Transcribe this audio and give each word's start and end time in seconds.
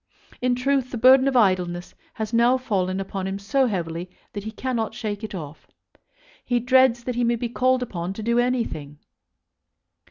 In 0.41 0.55
truth 0.55 0.89
the 0.89 0.97
burden 0.97 1.27
of 1.27 1.37
idleness 1.37 1.93
has 2.15 2.33
now 2.33 2.57
fallen 2.57 2.99
upon 2.99 3.27
him 3.27 3.37
so 3.37 3.67
heavily 3.67 4.09
that 4.33 4.45
he 4.45 4.49
cannot 4.49 4.95
shake 4.95 5.23
it 5.23 5.35
off. 5.35 5.67
He 6.43 6.59
dreads 6.59 7.03
that 7.03 7.13
he 7.13 7.23
may 7.23 7.35
be 7.35 7.49
called 7.49 7.83
upon 7.83 8.13
to 8.13 8.23
do 8.23 8.39
anything. 8.39 8.97